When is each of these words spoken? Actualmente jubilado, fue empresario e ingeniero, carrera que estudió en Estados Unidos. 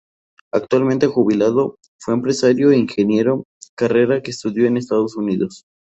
Actualmente 0.51 1.05
jubilado, 1.05 1.75
fue 1.99 2.15
empresario 2.15 2.71
e 2.71 2.77
ingeniero, 2.79 3.43
carrera 3.77 4.19
que 4.23 4.31
estudió 4.31 4.65
en 4.65 4.77
Estados 4.77 5.15
Unidos. 5.15 5.65